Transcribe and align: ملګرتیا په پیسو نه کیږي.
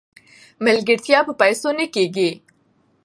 ملګرتیا 0.65 1.19
په 1.27 1.33
پیسو 1.41 1.69
نه 1.79 1.85
کیږي. 1.93 2.29